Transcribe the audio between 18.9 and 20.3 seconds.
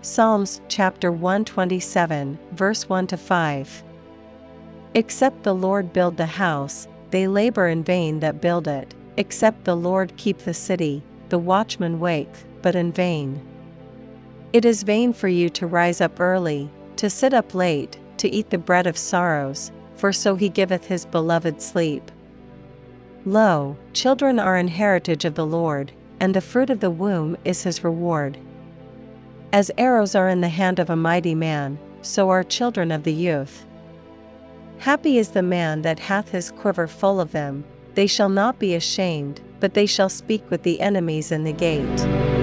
sorrows, for